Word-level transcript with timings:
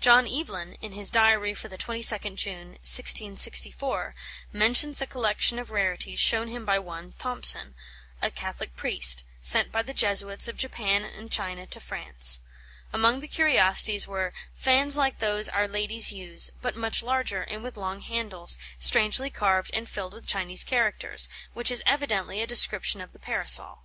John 0.00 0.26
Evelyn, 0.26 0.76
in 0.80 0.92
his 0.92 1.10
Diary 1.10 1.52
for 1.52 1.68
the 1.68 1.76
22nd 1.76 2.36
June, 2.38 2.68
1664, 2.80 4.14
mentions 4.50 5.02
a 5.02 5.06
collection 5.06 5.58
of 5.58 5.68
rarities 5.70 6.18
shown 6.18 6.48
him 6.48 6.64
by 6.64 6.78
one 6.78 7.12
Thompson, 7.18 7.74
a 8.22 8.30
Catholic 8.30 8.74
priest, 8.76 9.26
sent 9.42 9.70
by 9.70 9.82
the 9.82 9.92
Jesuits 9.92 10.48
of 10.48 10.56
Japan 10.56 11.02
and 11.04 11.30
China 11.30 11.66
to 11.66 11.80
France. 11.80 12.40
Among 12.94 13.20
the 13.20 13.28
curiosities 13.28 14.08
were 14.08 14.32
"fans 14.54 14.96
like 14.96 15.18
those 15.18 15.50
our 15.50 15.68
ladies 15.68 16.14
use, 16.14 16.50
but 16.62 16.74
much 16.74 17.02
larger, 17.02 17.42
and 17.42 17.62
with 17.62 17.76
long 17.76 18.00
handles, 18.00 18.56
strangely 18.78 19.28
carved 19.28 19.70
and 19.74 19.86
filled 19.86 20.14
with 20.14 20.26
Chinese 20.26 20.64
characters," 20.64 21.28
which 21.52 21.70
is 21.70 21.82
evidently 21.84 22.40
a 22.40 22.46
description 22.46 23.02
of 23.02 23.12
the 23.12 23.18
Parasol. 23.18 23.80